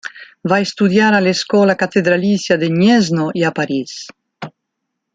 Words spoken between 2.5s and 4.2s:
de Gniezno i a París.